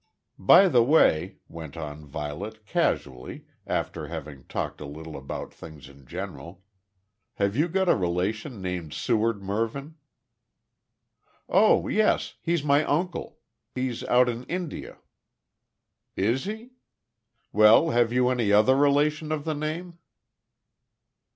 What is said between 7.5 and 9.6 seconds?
you got a relation named Seward